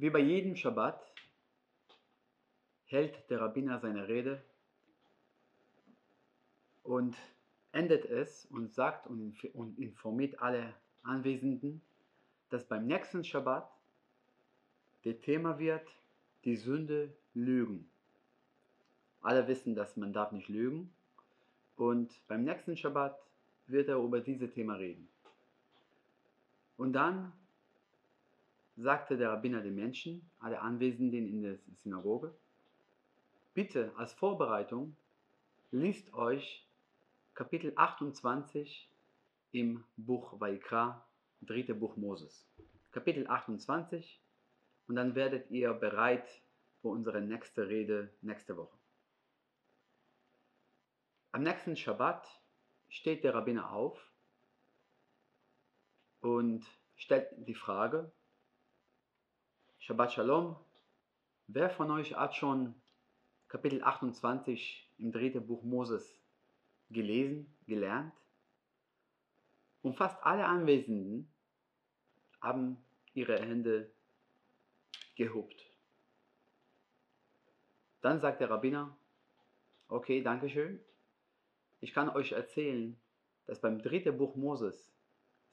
[0.00, 1.04] Wie bei jedem Schabbat
[2.84, 4.40] hält der Rabbiner seine Rede
[6.84, 7.16] und
[7.72, 10.72] endet es und sagt und informiert alle
[11.02, 11.82] Anwesenden,
[12.48, 13.68] dass beim nächsten Schabbat
[15.04, 15.88] der Thema wird
[16.44, 17.90] die Sünde Lügen.
[19.20, 20.92] Alle wissen, dass man darf nicht lügen
[21.74, 23.20] und beim nächsten Schabbat
[23.66, 25.08] wird er über dieses Thema reden.
[26.76, 27.32] Und dann
[28.78, 32.32] sagte der Rabbiner den Menschen, alle Anwesenden in der Synagoge,
[33.52, 34.96] bitte als Vorbereitung
[35.72, 36.64] liest euch
[37.34, 38.88] Kapitel 28
[39.50, 41.04] im Buch Vaikra,
[41.42, 42.46] dritte Buch Moses.
[42.92, 44.20] Kapitel 28
[44.86, 46.28] und dann werdet ihr bereit
[46.80, 48.78] für unsere nächste Rede nächste Woche.
[51.32, 52.26] Am nächsten Schabbat
[52.88, 54.00] steht der Rabbiner auf
[56.20, 56.64] und
[56.96, 58.12] stellt die Frage,
[59.88, 60.54] Shabbat Shalom,
[61.46, 62.74] wer von euch hat schon
[63.48, 66.20] Kapitel 28 im dritten Buch Moses
[66.90, 68.12] gelesen, gelernt?
[69.80, 71.32] Und fast alle Anwesenden
[72.42, 72.76] haben
[73.14, 73.90] ihre Hände
[75.16, 75.58] gehobt.
[78.02, 78.94] Dann sagt der Rabbiner,
[79.88, 80.84] okay, danke schön.
[81.80, 83.00] Ich kann euch erzählen,
[83.46, 84.92] dass beim dritten Buch Moses,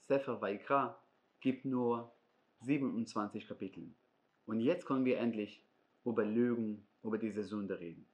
[0.01, 1.01] Sefer Vaikra,
[1.39, 2.13] gibt nur
[2.59, 3.95] 27 Kapitel.
[4.45, 5.63] Und jetzt können wir endlich
[6.03, 8.05] über Lügen, über diese Sünde reden.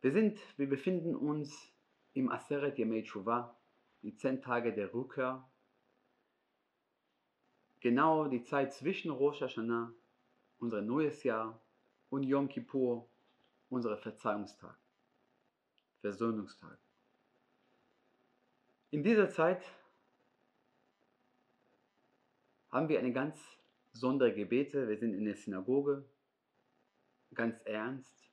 [0.00, 1.72] Wir sind, wir befinden uns
[2.12, 3.56] im Aseret Yemei Tshuva,
[4.02, 5.48] die zehn Tage der Rückkehr
[7.80, 9.92] genau die Zeit zwischen Rosh Hashanah,
[10.58, 11.60] unser neues Jahr,
[12.10, 13.08] und Yom Kippur,
[13.68, 14.76] unser Verzeihungstag,
[16.00, 16.78] Versöhnungstag.
[18.90, 19.64] In dieser Zeit
[22.70, 23.55] haben wir eine ganz
[23.96, 24.88] besondere Gebete.
[24.88, 26.04] Wir sind in der Synagoge,
[27.32, 28.28] ganz ernst.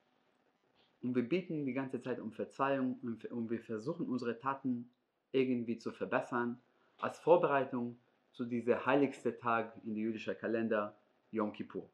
[1.01, 4.89] Und wir beten die ganze Zeit um Verzeihung und wir versuchen unsere Taten
[5.31, 6.61] irgendwie zu verbessern,
[6.97, 7.97] als Vorbereitung
[8.33, 10.97] zu diesem heiligsten Tag in der jüdischen Kalender,
[11.31, 11.89] Yom Kippur.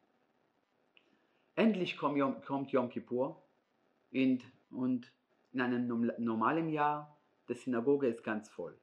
[1.54, 3.40] Endlich kommt Yom Kippur
[4.12, 5.12] und, und
[5.52, 5.86] in einem
[6.18, 7.16] normalen Jahr,
[7.48, 8.76] die Synagoge ist ganz voll.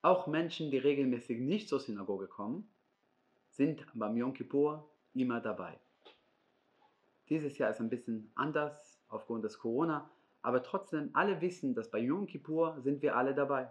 [0.00, 2.66] Auch Menschen, die regelmäßig nicht zur Synagoge kommen,
[3.60, 5.78] sind beim Yom Kippur immer dabei.
[7.28, 10.10] Dieses Jahr ist ein bisschen anders aufgrund des Corona,
[10.40, 13.70] aber trotzdem alle wissen, dass bei Yom Kippur sind wir alle dabei.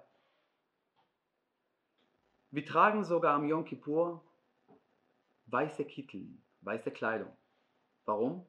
[2.52, 4.24] Wir tragen sogar am Yom Kippur
[5.48, 7.36] weiße Kittel, weiße Kleidung.
[8.06, 8.46] Warum?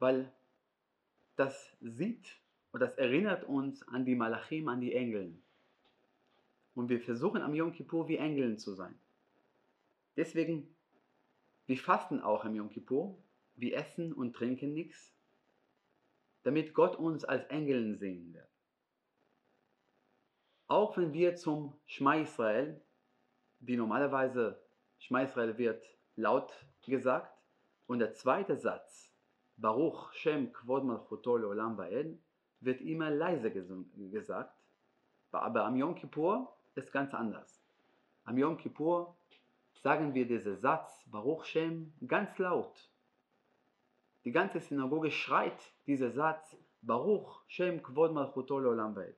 [0.00, 0.30] Weil
[1.36, 2.38] das sieht
[2.72, 5.34] und das erinnert uns an die Malachim, an die Engel.
[6.74, 8.94] Und wir versuchen am Yom Kippur wie Engeln zu sein.
[10.16, 10.74] Deswegen,
[11.66, 13.16] wir fasten auch am Yom Kippur,
[13.54, 15.14] wir essen und trinken nichts,
[16.42, 18.48] damit Gott uns als Engeln sehen wird.
[20.66, 22.80] Auch wenn wir zum Schma Israel,
[23.58, 24.60] die normalerweise
[24.98, 25.84] Schma Israel wird
[26.16, 27.36] laut gesagt,
[27.86, 29.12] und der zweite Satz,
[29.56, 32.16] Baruch Shem Kvod Malchuto Leolam Ba'ed,
[32.60, 34.54] wird immer leise gesagt,
[35.32, 37.60] aber am Yom Kippur ist ganz anders.
[38.24, 39.16] Am Yom Kippur
[39.82, 42.90] sagen wir diesen Satz, Baruch Shem, ganz laut.
[44.24, 49.16] Die ganze Synagoge schreit diesen Satz, Baruch Shem Kvod Malchuto Leolam Ba'ed.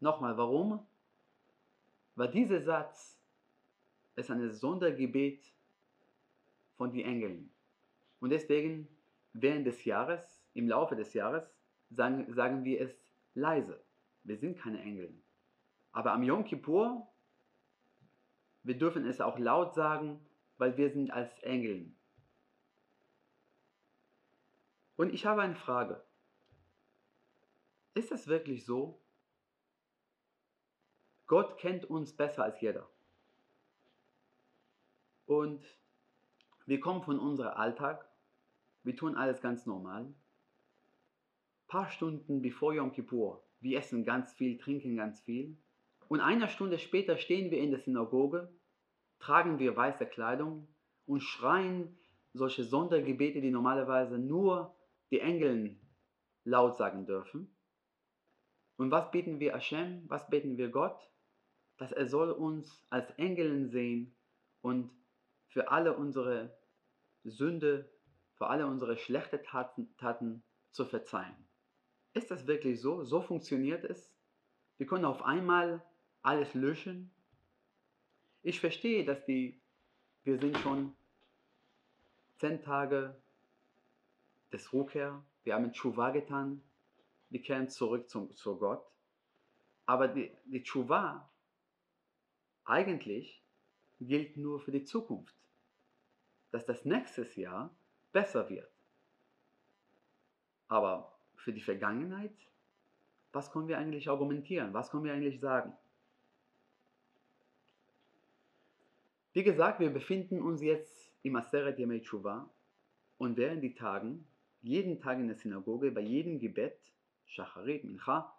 [0.00, 0.86] Nochmal, warum?
[2.16, 3.18] Weil dieser Satz
[4.16, 5.44] ist ein Sondergebet
[6.76, 7.50] von den Engeln.
[8.20, 8.88] Und deswegen
[9.32, 11.44] während des Jahres, im Laufe des Jahres,
[11.90, 12.94] sagen, sagen wir es
[13.34, 13.80] leise.
[14.24, 15.14] Wir sind keine Engel.
[15.92, 17.06] Aber am Yom Kippur,
[18.62, 20.20] wir dürfen es auch laut sagen,
[20.58, 21.92] weil wir sind als Engel.
[24.96, 26.04] Und ich habe eine Frage.
[27.94, 29.00] Ist es wirklich so,
[31.26, 32.88] Gott kennt uns besser als jeder.
[35.26, 35.62] Und
[36.66, 38.08] wir kommen von unserem Alltag,
[38.82, 40.04] wir tun alles ganz normal.
[40.04, 40.16] Ein
[41.68, 45.56] paar Stunden bevor Yom Kippur, wir essen ganz viel, trinken ganz viel.
[46.08, 48.52] Und eine Stunde später stehen wir in der Synagoge,
[49.18, 50.68] tragen wir weiße Kleidung
[51.06, 51.98] und schreien
[52.32, 54.74] solche Sondergebete, die normalerweise nur
[55.10, 55.80] die Engeln
[56.44, 57.54] laut sagen dürfen.
[58.76, 60.04] Und was beten wir Hashem?
[60.08, 60.98] Was beten wir Gott?
[61.78, 64.14] dass er soll uns als Engeln sehen
[64.60, 64.90] und
[65.46, 66.58] für alle unsere
[67.24, 67.90] Sünde,
[68.34, 71.48] für alle unsere schlechten Taten, Taten zu verzeihen.
[72.12, 73.04] Ist das wirklich so?
[73.04, 74.12] So funktioniert es?
[74.76, 75.84] Wir können auf einmal
[76.22, 77.10] alles löschen?
[78.42, 79.60] Ich verstehe, dass die
[80.28, 80.94] wir sind schon
[82.36, 83.16] zehn Tage
[84.52, 86.62] des Rückkehr, wir haben Tshuva getan,
[87.30, 88.84] wir kehren zurück zum, zu Gott.
[89.86, 90.62] Aber die, die
[92.64, 93.42] eigentlich
[94.00, 95.34] gilt nur für die Zukunft,
[96.50, 97.74] dass das nächste Jahr
[98.12, 98.70] besser wird.
[100.68, 102.36] Aber für die Vergangenheit,
[103.32, 104.74] was können wir eigentlich argumentieren?
[104.74, 105.74] Was können wir eigentlich sagen?
[109.38, 112.52] Wie gesagt, wir befinden uns jetzt im Aseret Yemei Tshuva
[113.18, 114.26] und während die Tagen,
[114.62, 116.76] jeden Tag in der Synagoge, bei jedem Gebet,
[117.24, 118.36] Shacharit, Mincha,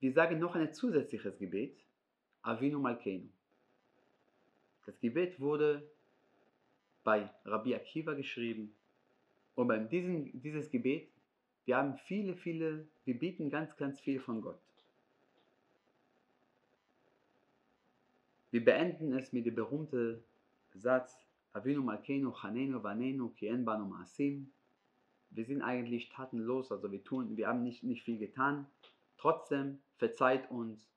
[0.00, 1.76] wir sagen noch ein zusätzliches Gebet,
[2.40, 3.28] Avinu Malkeinu.
[4.86, 5.90] Das Gebet wurde
[7.02, 8.74] bei Rabbi Akiva geschrieben
[9.56, 11.10] und bei diesem dieses Gebet,
[11.66, 14.63] wir haben viele, viele, wir bieten ganz, ganz viel von Gott.
[18.54, 20.22] Wir beenden es mit dem berühmten
[20.74, 21.18] Satz,
[21.54, 24.52] Avinu Malkeinu Chanenu Vanenu Kien Banu Maasim.
[25.30, 28.68] Wir sind eigentlich tatenlos, also wir tun, wir haben nicht, nicht viel getan.
[29.16, 30.88] Trotzdem verzeiht uns.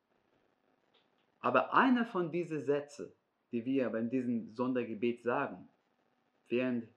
[1.39, 3.11] Aber einer von diesen Sätzen,
[3.51, 5.67] die wir bei diesem Sondergebet sagen,
[6.49, 6.87] während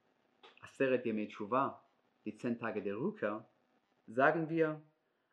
[0.61, 1.83] Aseret Yemei Tshuva,
[2.23, 3.49] die zehn Tage der Rückkehr,
[4.05, 4.79] sagen wir,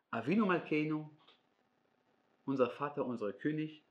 [0.09, 1.07] Avinu Malkeinu,
[2.45, 3.85] unser Vater, unser König,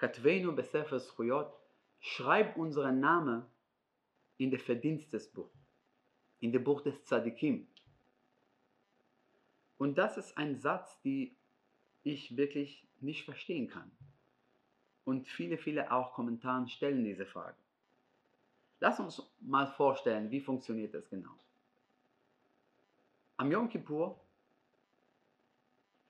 [0.00, 1.52] Katvenu Besefer Zchuyot,
[2.00, 3.44] schreib unseren Namen
[4.38, 5.50] in das Verdienstesbuch,
[6.40, 7.68] in das Buch des Tzadikim.
[9.76, 11.36] Und das ist ein Satz, den
[12.02, 13.90] ich wirklich nicht verstehen kann.
[15.04, 17.58] Und viele, viele auch Kommentare stellen diese Frage.
[18.78, 21.36] Lass uns mal vorstellen, wie funktioniert das genau.
[23.36, 24.18] Am Yom Kippur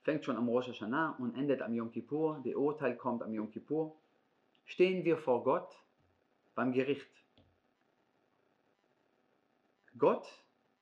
[0.03, 3.51] fängt schon am Rosh Hashanah und endet am Yom Kippur, der Urteil kommt am Yom
[3.51, 3.95] Kippur,
[4.65, 5.75] stehen wir vor Gott
[6.55, 7.09] beim Gericht.
[9.97, 10.27] Gott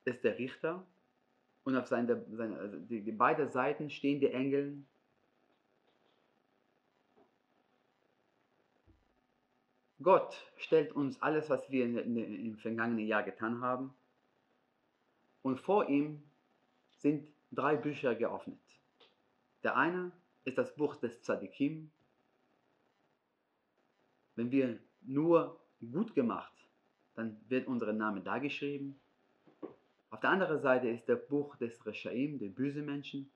[0.06, 0.86] ist der Richter
[1.64, 4.82] und auf seine, seine also die, die beiden Seiten stehen die Engel.
[10.02, 13.94] Gott stellt uns alles, was wir im vergangenen Jahr getan haben.
[15.42, 16.24] Und vor ihm
[16.98, 18.60] sind drei Bücher geöffnet.
[19.64, 20.12] Der eine
[20.46, 21.92] ist das Buch des Tzadikim.
[24.36, 25.60] Wenn wir nur
[25.92, 26.54] gut gemacht,
[27.16, 29.00] dann wird unser Name da geschrieben.
[30.10, 33.30] Auf der anderen Seite ist das Buch des Reshaim, der böse Menschen.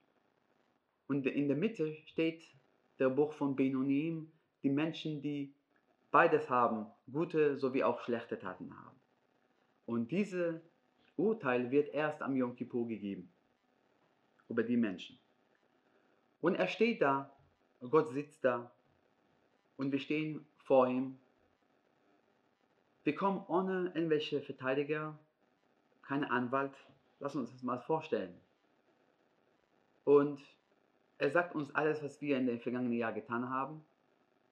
[1.07, 2.43] Und in der Mitte steht
[2.99, 4.31] der Buch von Benonim,
[4.63, 5.53] die Menschen, die
[6.11, 8.99] beides haben, gute sowie auch schlechte Taten haben.
[9.85, 10.61] Und dieses
[11.17, 13.31] Urteil wird erst am Yom Kippur gegeben
[14.47, 15.19] über die Menschen.
[16.43, 17.31] Und er steht da,
[17.89, 18.69] Gott sitzt da
[19.77, 21.17] und wir stehen vor ihm.
[23.05, 25.17] Wir kommen ohne irgendwelche Verteidiger,
[26.01, 26.73] keine Anwalt.
[27.21, 28.37] Lass uns das mal vorstellen.
[30.03, 30.41] Und
[31.17, 33.81] er sagt uns alles, was wir in den vergangenen Jahren getan haben.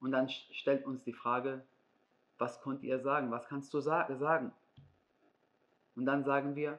[0.00, 1.62] Und dann stellt uns die Frage,
[2.38, 3.30] was konnt ihr sagen?
[3.30, 4.50] Was kannst du sagen?
[5.94, 6.78] Und dann sagen wir,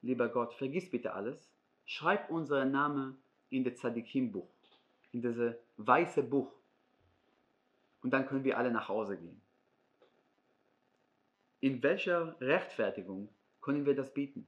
[0.00, 1.50] lieber Gott, vergiss bitte alles.
[1.86, 3.18] Schreib unseren Namen
[3.52, 4.48] in das Tzadikim-Buch,
[5.12, 6.50] in dieses weiße Buch.
[8.02, 9.40] Und dann können wir alle nach Hause gehen.
[11.60, 13.28] In welcher Rechtfertigung
[13.60, 14.46] können wir das bieten?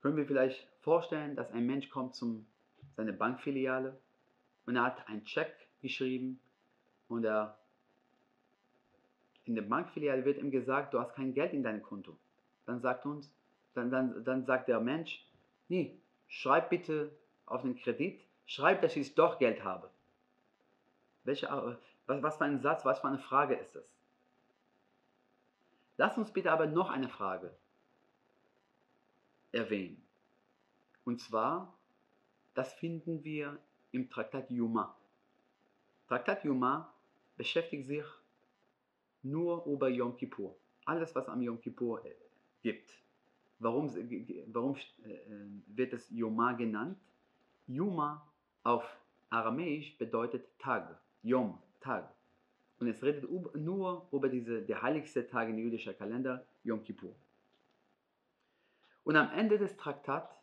[0.00, 2.46] Können wir vielleicht vorstellen, dass ein Mensch kommt zu
[2.96, 4.00] seiner Bankfiliale
[4.64, 6.40] und er hat einen Check geschrieben
[7.08, 7.58] und er
[9.44, 12.16] in der Bankfiliale wird ihm gesagt, du hast kein Geld in deinem Konto
[12.66, 13.32] dann sagt uns,
[13.74, 15.24] dann, dann, dann sagt der Mensch,
[15.68, 15.98] nee,
[16.28, 17.10] schreib bitte
[17.46, 19.90] auf den Kredit, schreib, dass ich doch Geld habe.
[21.24, 21.76] Welche, äh,
[22.06, 23.84] was, was für ein Satz, was für eine Frage ist das?
[25.96, 27.54] Lass uns bitte aber noch eine Frage
[29.52, 30.02] erwähnen.
[31.04, 31.76] Und zwar,
[32.54, 33.58] das finden wir
[33.92, 34.96] im Traktat Yuma.
[36.08, 36.92] Traktat Yuma
[37.36, 38.04] beschäftigt sich
[39.22, 40.56] nur über Yom Kippur.
[40.84, 42.04] Alles, was am Yom Kippur
[42.62, 42.90] gibt.
[43.58, 46.98] Warum, äh, warum äh, äh, wird es Yoma genannt?
[47.66, 48.26] Yuma
[48.62, 48.84] auf
[49.28, 52.12] Aramäisch bedeutet Tag, Yom, Tag.
[52.78, 57.14] Und es redet nur über diese, der heiligste Tag in jüdischer Kalender, Yom Kippur.
[59.04, 60.34] Und am Ende des Traktats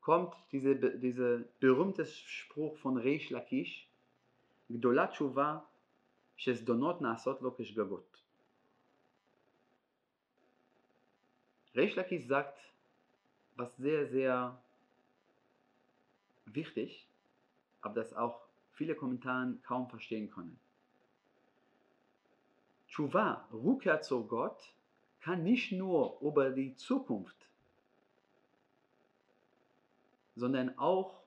[0.00, 3.88] kommt dieser diese berühmte Spruch von Reish Lakish,
[4.68, 5.66] Gdolat Shuva,
[6.36, 8.23] Shesdonot Naasot Lokesh Gagot.
[11.74, 12.58] Reish Lakish sagt,
[13.56, 14.60] was sehr, sehr
[16.46, 17.08] wichtig,
[17.80, 18.40] aber das auch
[18.72, 20.58] viele Kommentare kaum verstehen können.
[22.88, 24.72] Tshuva, Rückkehr zu Gott,
[25.20, 27.36] kann nicht nur über die Zukunft,
[30.36, 31.22] sondern auch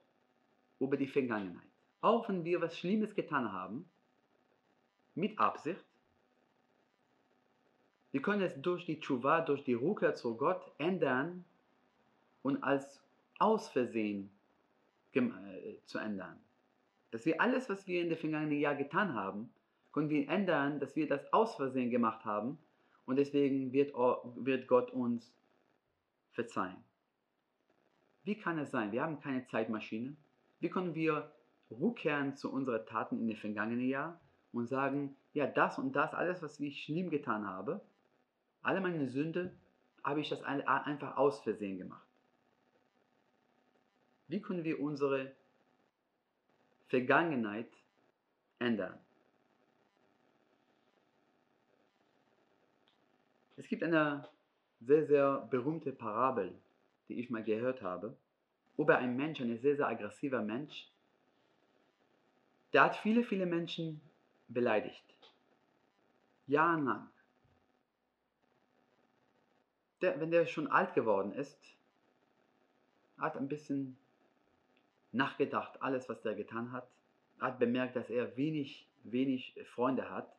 [0.80, 1.68] über die Vergangenheit.
[2.02, 3.90] Auch wenn wir was Schlimmes getan haben,
[5.16, 5.84] mit Absicht,
[8.18, 11.46] wir können es durch die Tshuva, durch die Rückkehr zu Gott ändern
[12.42, 13.00] und als
[13.38, 14.32] aus Versehen
[15.14, 16.40] äh, zu ändern.
[17.12, 19.52] Dass wir alles, was wir in den vergangenen Jahr getan haben,
[19.92, 22.58] können wir ändern, dass wir das aus Versehen gemacht haben
[23.06, 25.32] und deswegen wird, wird Gott uns
[26.32, 26.84] verzeihen.
[28.24, 28.92] Wie kann es sein?
[28.92, 30.16] Wir haben keine Zeitmaschine.
[30.60, 31.32] Wie können wir
[31.70, 34.20] rückkehren zu unseren Taten in den vergangenen Jahr
[34.54, 37.80] und sagen, ja, das und das, alles, was ich schlimm getan habe,
[38.68, 39.54] alle meine Sünde,
[40.04, 42.06] habe ich das einfach aus Versehen gemacht.
[44.28, 45.32] Wie können wir unsere
[46.90, 47.72] Vergangenheit
[48.60, 49.00] ändern?
[53.56, 54.28] Es gibt eine
[54.82, 56.54] sehr, sehr berühmte Parabel,
[57.08, 58.16] die ich mal gehört habe,
[58.78, 60.92] über einen Menschen, ein sehr, sehr aggressiver Mensch,
[62.74, 64.02] der hat viele, viele Menschen
[64.50, 65.06] beleidigt.
[66.48, 67.10] Jahrelang.
[70.02, 71.58] Der, wenn der schon alt geworden ist,
[73.18, 73.98] hat ein bisschen
[75.12, 76.88] nachgedacht, alles, was der getan hat,
[77.40, 80.36] hat bemerkt, dass er wenig, wenig Freunde hat.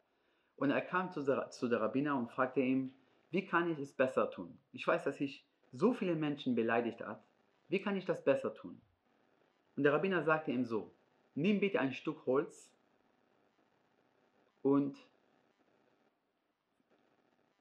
[0.57, 2.93] Und er kam zu der, zu der Rabbiner und fragte ihm,
[3.31, 4.59] wie kann ich es besser tun?
[4.73, 7.21] Ich weiß, dass ich so viele Menschen beleidigt habe.
[7.69, 8.81] Wie kann ich das besser tun?
[9.77, 10.93] Und der Rabbiner sagte ihm so,
[11.35, 12.73] nimm bitte ein Stück Holz
[14.63, 14.97] und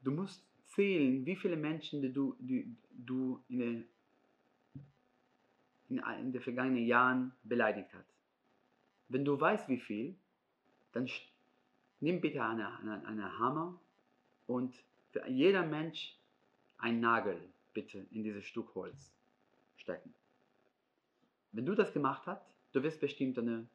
[0.02, 0.47] du musst
[0.78, 3.86] zählen, wie viele Menschen du, du, du in, den,
[5.90, 8.14] in, in den vergangenen Jahren beleidigt hast.
[9.10, 10.16] Wenn du weißt, wie viel,
[10.92, 11.10] dann
[12.00, 13.80] nimm bitte einen eine, Hammer
[14.46, 14.76] und
[15.12, 16.16] für jeder Mensch
[16.78, 17.42] ein Nagel
[17.74, 19.12] bitte in dieses Stück Holz
[19.78, 20.14] stecken.
[21.54, 23.68] Wenn du das gemacht hast, du wirst bestimmt ein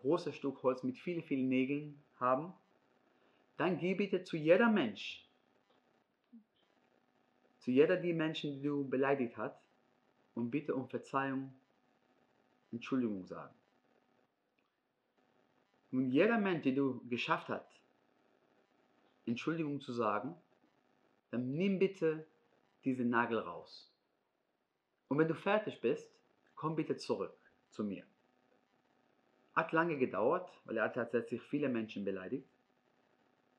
[0.00, 2.52] großes Stück Holz mit vielen, vielen Nägeln haben,
[3.56, 5.24] dann geh bitte zu jeder Mensch,
[7.62, 9.56] zu jeder die Menschen, die du beleidigt hast,
[10.34, 11.54] und bitte um Verzeihung,
[12.72, 13.54] Entschuldigung sagen.
[15.92, 17.80] Und jeder Mensch, den du geschafft hast,
[19.26, 20.34] Entschuldigung zu sagen,
[21.30, 22.26] dann nimm bitte
[22.84, 23.92] diesen Nagel raus.
[25.06, 26.10] Und wenn du fertig bist,
[26.56, 27.36] komm bitte zurück
[27.70, 28.04] zu mir.
[29.54, 32.48] Hat lange gedauert, weil er hat tatsächlich viele Menschen beleidigt.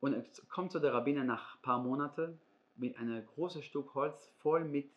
[0.02, 2.40] Und kommt zu der Rabbiner nach ein paar Monaten
[2.76, 4.92] mit einem großen Stück Holz voll mit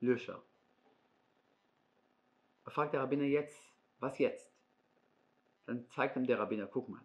[0.00, 0.42] Löcher.
[2.64, 3.58] Er fragt der Rabbiner jetzt,
[3.98, 4.50] was jetzt?
[5.66, 7.02] Dann zeigt ihm der Rabbiner, guck mal.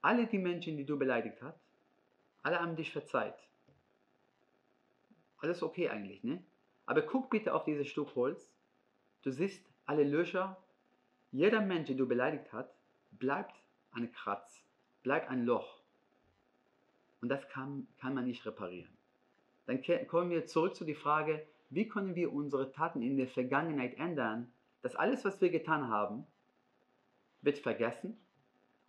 [0.00, 1.60] Alle die Menschen, die du beleidigt hast,
[2.42, 3.38] alle haben dich verzeiht.
[5.38, 6.42] Alles okay eigentlich, ne?
[6.86, 8.50] Aber guck bitte auf dieses Stück Holz.
[9.22, 10.56] Du siehst alle Löcher.
[11.30, 12.74] Jeder Mensch, den du beleidigt hast,
[13.10, 13.54] bleibt
[13.92, 14.64] ein Kratz,
[15.02, 15.77] bleibt ein Loch.
[17.20, 18.92] Und das kann, kann man nicht reparieren.
[19.66, 23.98] Dann kommen wir zurück zu der Frage, wie können wir unsere Taten in der Vergangenheit
[23.98, 24.50] ändern,
[24.82, 26.26] dass alles, was wir getan haben,
[27.42, 28.16] wird vergessen.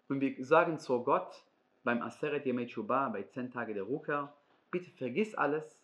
[0.08, 1.44] Und wir sagen zu Gott
[1.84, 4.34] beim Aseret Yemei bei 10 Tage der Ruka,
[4.72, 5.80] bitte vergiss alles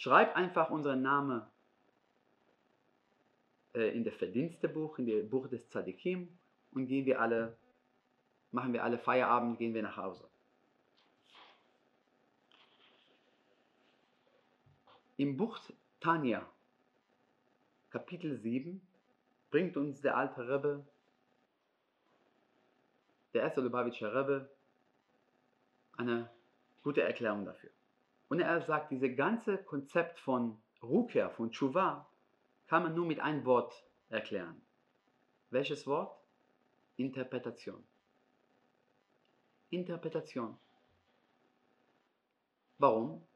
[0.00, 1.42] Schreib einfach unseren Namen
[3.74, 6.28] äh, in das Verdienstebuch, in das Buch des Tzadikim
[6.70, 7.56] und gehen wir alle,
[8.52, 10.28] machen wir alle Feierabend, gehen wir nach Hause.
[15.18, 15.58] Im Buch
[15.98, 16.48] Tanja,
[17.90, 18.80] Kapitel 7,
[19.50, 20.86] bringt uns der alte Rebbe,
[23.34, 24.48] der erste Lubavitcher Rebbe,
[25.96, 26.30] eine
[26.84, 27.70] gute Erklärung dafür.
[28.28, 32.08] Und er sagt, dieses ganze Konzept von Rukher, von Tshuva,
[32.68, 33.74] kann man nur mit einem Wort
[34.10, 34.62] erklären.
[35.50, 36.16] Welches Wort?
[36.96, 37.84] Interpretation.
[39.70, 40.56] Interpretation.
[42.78, 43.27] Warum?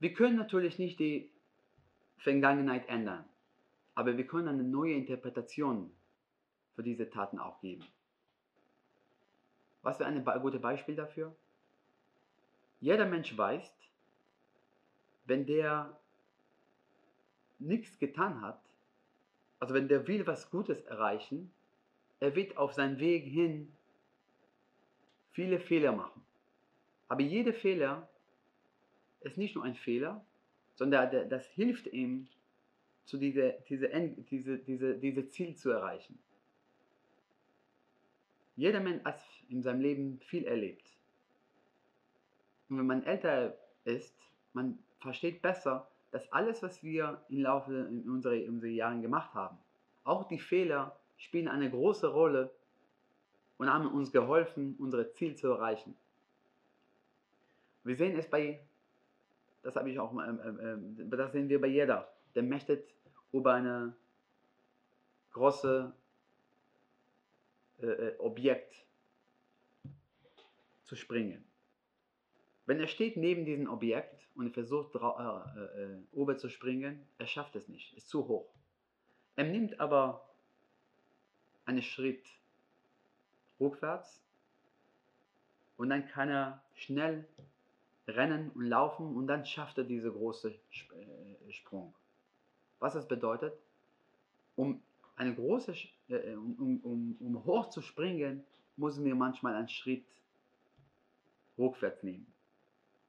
[0.00, 1.30] Wir können natürlich nicht die
[2.18, 3.24] Vergangenheit ändern,
[3.94, 5.90] aber wir können eine neue Interpretation
[6.74, 7.84] für diese Taten auch geben.
[9.82, 11.34] Was wäre ein gutes Beispiel dafür?
[12.80, 13.70] Jeder Mensch weiß,
[15.26, 15.98] wenn der
[17.58, 18.60] nichts getan hat,
[19.58, 21.52] also wenn der will was Gutes erreichen,
[22.20, 23.70] er wird auf seinem Weg hin
[25.32, 26.22] viele Fehler machen.
[27.08, 28.08] Aber jeder Fehler
[29.20, 30.24] ist nicht nur ein Fehler,
[30.74, 32.28] sondern das hilft ihm,
[33.04, 33.88] zu diese, diese,
[34.30, 36.18] diese, diese, diese Ziel zu erreichen.
[38.56, 40.84] Jeder Mensch hat in seinem Leben viel erlebt.
[42.68, 44.14] Und wenn man älter ist,
[44.52, 49.58] man versteht besser, dass alles, was wir im Laufe in unserer, unserer Jahren gemacht haben,
[50.04, 52.50] auch die Fehler spielen eine große Rolle
[53.58, 55.96] und haben uns geholfen, unser Ziel zu erreichen.
[57.84, 58.60] Wir sehen es bei,
[59.62, 62.82] das habe ich auch, äh, äh, das sehen wir bei jeder, der möchte
[63.32, 63.94] über eine
[65.32, 65.92] große
[67.80, 68.74] äh, äh, Objekt
[70.84, 71.44] zu springen.
[72.66, 77.26] Wenn er steht neben diesem Objekt und er versucht äh, äh, oben zu springen, er
[77.26, 78.52] schafft es nicht, ist zu hoch.
[79.36, 80.28] Er nimmt aber
[81.64, 82.26] einen Schritt
[83.58, 84.22] rückwärts
[85.76, 87.26] und dann kann er schnell
[88.16, 91.94] rennen und laufen und dann schafft er diese große äh, Sprung.
[92.78, 93.54] Was das bedeutet?
[94.56, 94.82] Um
[95.16, 95.74] eine große,
[96.08, 98.44] äh, um, um, um hoch zu springen,
[98.76, 100.06] müssen wir manchmal einen Schritt
[101.58, 102.26] rückwärts nehmen.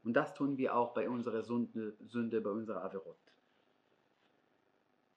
[0.04, 3.18] Und das tun wir auch bei unserer Sünde, Sünde bei unserer Averot.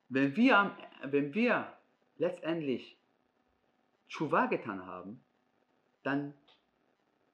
[0.09, 1.73] Wenn wir, wenn wir
[2.19, 2.97] letztendlich
[4.09, 5.25] Tshuva getan haben,
[6.03, 6.35] dann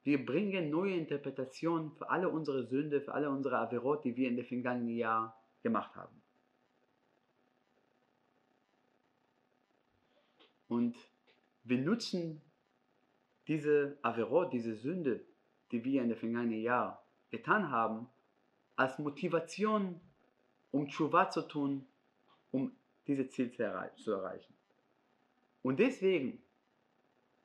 [0.03, 4.35] wir bringen neue Interpretationen für alle unsere Sünde, für alle unsere Averot, die wir in
[4.35, 5.31] den vergangenen Jahren
[5.61, 6.21] gemacht haben.
[10.67, 10.95] Und
[11.63, 12.41] wir nutzen
[13.47, 15.23] diese Averot, diese Sünde,
[15.71, 16.97] die wir in den vergangenen Jahren
[17.29, 18.07] getan haben,
[18.75, 19.99] als Motivation,
[20.71, 21.85] um Tshuva zu tun,
[22.51, 22.71] um
[23.05, 24.53] dieses Ziel zu erreichen.
[25.61, 26.41] Und deswegen,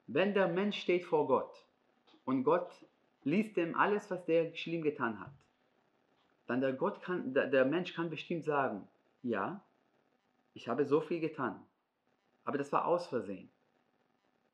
[0.06, 1.65] wenn der Mensch steht vor Gott
[2.26, 2.70] und Gott
[3.24, 5.32] liest ihm alles, was der schlimm getan hat,
[6.46, 8.86] dann der, Gott kann, der, Mensch kann bestimmt sagen,
[9.22, 9.64] ja,
[10.52, 11.64] ich habe so viel getan,
[12.44, 13.48] aber das war aus Versehen.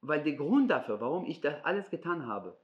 [0.00, 2.56] Weil der Grund dafür, warum ich das alles getan habe,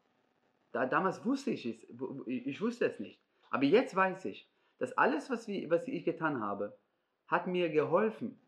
[0.72, 1.86] da, damals wusste ich es,
[2.26, 3.18] ich wusste es nicht.
[3.50, 6.76] Aber jetzt weiß ich, dass alles, was, wir, was ich getan habe,
[7.26, 8.38] hat mir geholfen,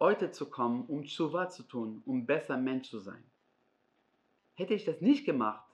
[0.00, 3.22] heute zu kommen, um Tshuva zu tun, um besser Mensch zu sein.
[4.54, 5.64] Hätte ich das nicht gemacht,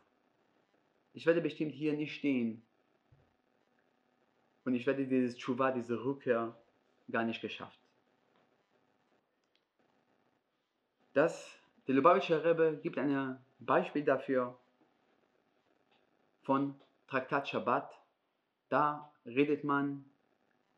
[1.13, 2.63] ich werde bestimmt hier nicht stehen
[4.65, 6.57] und ich werde dieses Tshuva, diese Rückkehr
[7.11, 7.79] gar nicht geschafft.
[11.13, 11.51] Das,
[11.89, 14.57] der Lubavitcher Rebbe gibt ein Beispiel dafür
[16.43, 18.01] von Traktat Shabbat.
[18.69, 20.05] Da redet man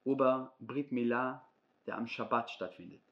[0.05, 1.47] über Brit Milah,
[1.87, 3.03] der am Shabbat stattfindet.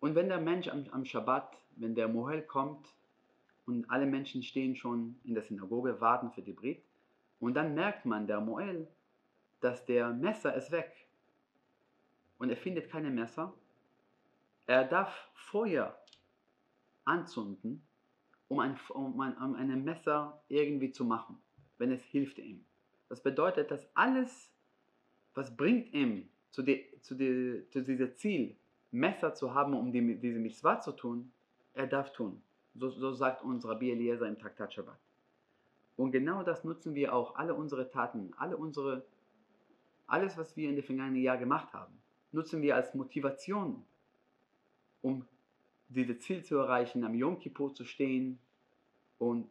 [0.00, 2.88] Und wenn der Mensch am, am Shabbat, wenn der Mohel kommt
[3.66, 6.82] und alle Menschen stehen schon in der Synagoge, warten für die Brit,
[7.40, 8.86] und dann merkt man, der Mohel,
[9.60, 11.08] dass der Messer ist weg.
[12.38, 13.52] Und er findet keine Messer
[14.66, 15.96] er darf Feuer
[17.04, 17.82] anzünden,
[18.48, 21.38] um ein, um ein, um ein Messer irgendwie zu machen,
[21.78, 22.64] wenn es hilft ihm.
[23.08, 24.50] Das bedeutet, dass alles,
[25.34, 28.56] was bringt ihm zu, die, zu, die, zu diesem Ziel,
[28.90, 31.32] Messer zu haben, um die, diese Mitzvah zu tun,
[31.74, 32.42] er darf tun.
[32.74, 34.98] So, so sagt uns Rabbi Eliezer im Traktat Shabbat.
[35.96, 39.04] Und genau das nutzen wir auch, alle unsere Taten, alle unsere,
[40.06, 41.92] alles, was wir in den vergangenen Jahren gemacht haben,
[42.32, 43.84] nutzen wir als Motivation
[45.02, 45.26] um
[45.88, 48.38] dieses Ziel zu erreichen, am Yom Kippur zu stehen
[49.18, 49.48] und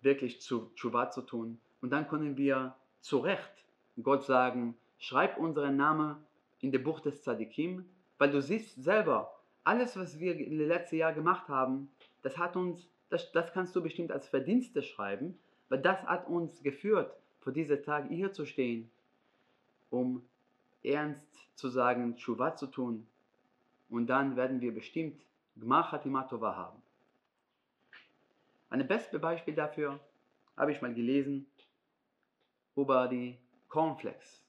[0.00, 1.60] wirklich zu Tshuva zu tun.
[1.82, 3.66] Und dann können wir zu Recht
[4.02, 6.16] Gott sagen, schreib unseren Namen
[6.60, 7.84] in der Buch des Tzadikim,
[8.18, 9.35] weil du siehst selber,
[9.66, 11.90] alles, was wir letzten Jahren gemacht haben,
[12.22, 15.36] das hat uns, das, das kannst du bestimmt als Verdienste schreiben,
[15.68, 18.88] weil das hat uns geführt, vor diesem Tag hier zu stehen,
[19.90, 20.22] um
[20.84, 21.26] ernst
[21.56, 23.08] zu sagen, Tshuva zu tun
[23.90, 25.20] und dann werden wir bestimmt
[25.56, 26.80] Gmar Hatimatova haben.
[28.70, 29.98] Ein bestes Beispiel dafür
[30.56, 31.46] habe ich mal gelesen
[32.76, 33.36] über die
[33.68, 34.44] Cornflakes,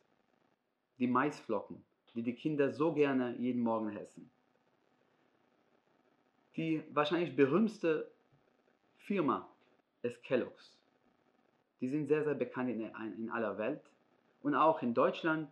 [0.99, 4.29] die Maisflocken, die die Kinder so gerne jeden Morgen essen.
[6.57, 8.11] Die wahrscheinlich berühmteste
[8.97, 9.47] Firma
[10.01, 10.77] ist Kellogg's.
[11.79, 12.81] Die sind sehr, sehr bekannt in,
[13.17, 13.81] in aller Welt
[14.41, 15.49] und auch in Deutschland.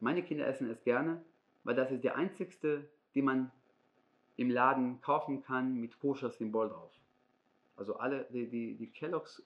[0.00, 1.22] Meine Kinder essen es gerne
[1.68, 3.50] weil das ist der einzigste, die man
[4.36, 6.90] im Laden kaufen kann mit koscher Symbol drauf.
[7.76, 9.42] Also alle, die, die, die Kellogg's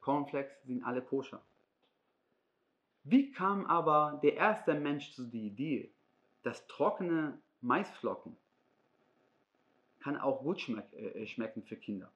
[0.00, 1.40] Cornflakes sind alle koscher.
[3.04, 5.92] Wie kam aber der erste Mensch zu der Idee,
[6.42, 8.36] dass trockene Maisflocken
[10.00, 12.10] kann auch gut schmeck, äh, schmecken für Kinder?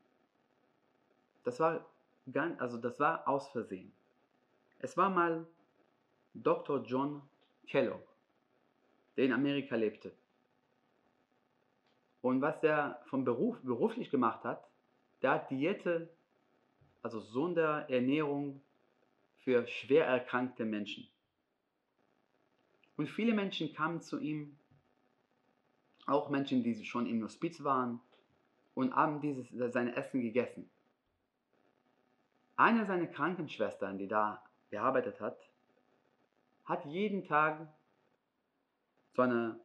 [1.45, 1.85] Das war,
[2.33, 3.93] ganz, also das war aus Versehen.
[4.79, 5.47] Es war mal
[6.35, 6.83] Dr.
[6.83, 7.23] John
[7.67, 8.03] Kellogg,
[9.17, 10.13] der in Amerika lebte.
[12.23, 14.67] Und was der vom Beruf, beruflich gemacht hat,
[15.21, 16.09] der hat Diäte,
[17.03, 18.63] also Sonderernährung
[19.37, 21.07] für schwer erkrankte Menschen.
[22.97, 24.57] Und viele Menschen kamen zu ihm,
[26.07, 28.01] auch Menschen, die schon im Hospiz waren,
[28.75, 30.69] und haben dieses, sein Essen gegessen.
[32.57, 35.39] Eine seiner Krankenschwestern, die da gearbeitet hat,
[36.65, 37.69] hat jeden Tag
[39.15, 39.61] so eine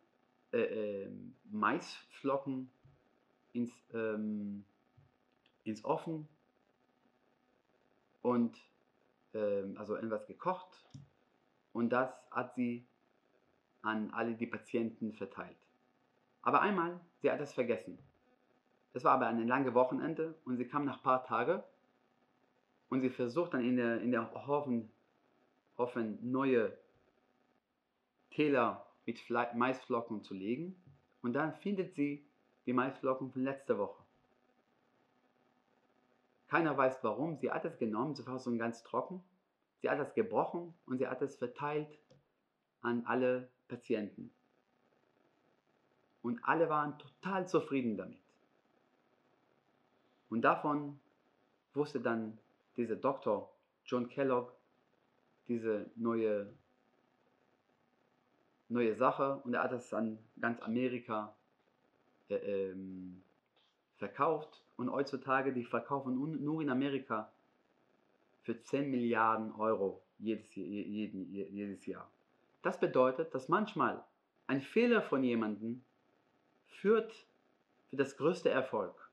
[0.51, 0.59] äh,
[1.03, 1.11] äh,
[1.51, 2.69] Maisflocken
[3.53, 4.63] ins, ähm,
[5.63, 6.27] ins Ofen
[8.21, 8.57] und
[9.33, 10.83] ähm, also etwas gekocht
[11.73, 12.85] und das hat sie
[13.81, 15.68] an alle die Patienten verteilt.
[16.49, 17.99] Aber einmal, sie hat es vergessen.
[18.93, 21.61] Das war aber ein langes Wochenende und sie kam nach ein paar Tagen
[22.89, 24.91] und sie versucht dann in der, in der Ofen,
[25.77, 26.75] Ofen neue
[28.31, 30.75] Teller mit Maisflocken zu legen
[31.21, 32.27] und dann findet sie
[32.65, 34.01] die Maisflocken von letzter Woche.
[36.47, 39.23] Keiner weiß warum, sie hat es genommen, sie war so ganz trocken,
[39.83, 41.99] sie hat es gebrochen und sie hat es verteilt
[42.81, 44.33] an alle Patienten.
[46.21, 48.19] Und alle waren total zufrieden damit.
[50.29, 50.99] Und davon
[51.73, 52.37] wusste dann
[52.77, 53.51] dieser Doktor
[53.85, 54.51] John Kellogg
[55.47, 56.53] diese neue,
[58.67, 61.33] neue Sache und er hat es an ganz Amerika
[62.29, 63.23] äh, ähm,
[63.97, 67.31] verkauft und heutzutage die verkaufen nur in Amerika
[68.43, 72.09] für 10 Milliarden Euro jedes, jeden, jedes Jahr.
[72.61, 74.03] Das bedeutet, dass manchmal
[74.47, 75.83] ein Fehler von jemandem
[76.69, 77.13] führt
[77.89, 79.09] für das größte Erfolg.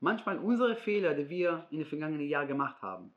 [0.00, 3.14] Manchmal unsere Fehler, die wir in den vergangenen Jahren gemacht haben,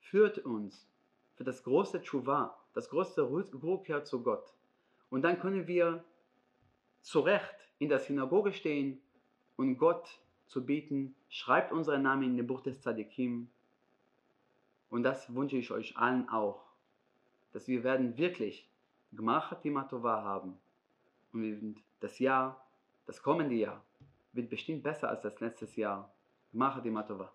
[0.00, 0.88] führt uns
[1.36, 4.54] für das große Tshuva, das größte Rückkehr zu Gott.
[5.10, 6.04] Und dann können wir
[7.02, 9.00] zurecht in der Synagoge stehen
[9.56, 13.48] und Gott zu bieten, schreibt unseren Namen in dem Buch des Tzadikim.
[14.90, 16.62] Und das wünsche ich euch allen auch,
[17.52, 18.68] dass wir werden wirklich
[19.12, 20.58] Gmachat Timatova haben.
[21.32, 22.66] Und das Jahr,
[23.06, 23.84] das kommende Jahr,
[24.32, 26.14] wird bestimmt besser als das letzte Jahr.
[26.52, 27.32] Gmachat Timatova.